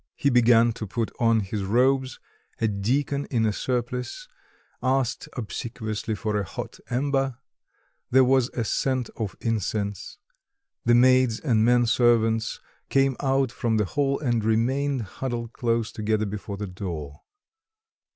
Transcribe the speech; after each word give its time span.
He 0.15 0.31
began 0.31 0.71
to 0.71 0.87
put 0.87 1.11
on 1.19 1.41
his 1.41 1.61
robes; 1.63 2.19
a 2.59 2.67
deacon 2.67 3.25
in 3.27 3.45
a 3.45 3.53
surplice 3.53 4.27
asked 4.81 5.29
obsequiously 5.33 6.15
for 6.15 6.39
a 6.39 6.43
hot 6.43 6.79
ember; 6.89 7.37
there 8.09 8.23
was 8.23 8.49
a 8.55 8.63
scent 8.63 9.11
of 9.15 9.35
incense. 9.41 10.17
The 10.85 10.95
maids 10.95 11.39
and 11.39 11.63
men 11.63 11.85
servants 11.85 12.59
came 12.89 13.15
out 13.19 13.51
from 13.51 13.77
the 13.77 13.85
hall 13.85 14.19
and 14.19 14.43
remained 14.43 15.03
huddled 15.03 15.53
close 15.53 15.91
together 15.91 16.25
before 16.25 16.57
the 16.57 16.65
door. 16.65 17.21